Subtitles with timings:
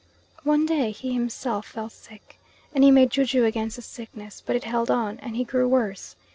[0.41, 2.39] One day he himself fell sick,
[2.73, 5.67] and he made ju ju against the sickness; but it held on, and he grew
[5.67, 6.15] worse.